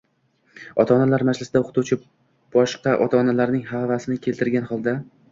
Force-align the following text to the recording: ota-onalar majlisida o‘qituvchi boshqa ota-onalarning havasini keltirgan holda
ota-onalar 0.83 1.23
majlisida 1.27 1.59
o‘qituvchi 1.65 1.97
boshqa 2.55 2.93
ota-onalarning 3.07 3.67
havasini 3.73 4.17
keltirgan 4.23 4.67
holda 4.71 4.95